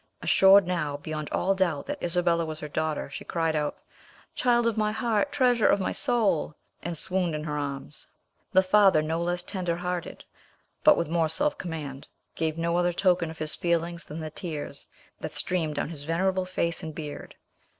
Assured 0.23 0.65
now 0.65 0.97
beyond 0.97 1.29
all 1.29 1.53
doubt 1.53 1.85
that 1.85 2.01
Isabella 2.01 2.43
was 2.43 2.59
her 2.59 2.67
daughter, 2.67 3.07
she 3.11 3.23
cried 3.23 3.55
out, 3.55 3.77
"Child 4.33 4.65
of 4.65 4.75
my 4.75 4.91
heart! 4.91 5.31
treasure 5.31 5.67
of 5.67 5.79
my 5.79 5.91
soul!" 5.91 6.55
and 6.81 6.97
swooned 6.97 7.35
in 7.35 7.43
her 7.43 7.55
arms. 7.55 8.07
The 8.51 8.63
father, 8.63 9.03
no 9.03 9.21
less 9.21 9.43
tender 9.43 9.75
hearted 9.75 10.23
but 10.83 10.97
with 10.97 11.07
more 11.07 11.29
self 11.29 11.55
command, 11.59 12.07
gave 12.33 12.57
no 12.57 12.77
other 12.77 12.93
token 12.93 13.29
of 13.29 13.37
his 13.37 13.53
feelings 13.53 14.03
than 14.03 14.19
the 14.19 14.31
tears 14.31 14.87
that 15.19 15.33
streamed 15.33 15.75
down 15.75 15.89
his 15.89 16.01
venerable 16.01 16.45
face 16.45 16.81
and 16.81 16.95
beard. 16.95 17.35